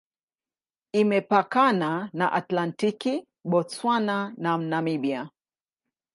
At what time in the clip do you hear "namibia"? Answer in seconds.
4.57-5.21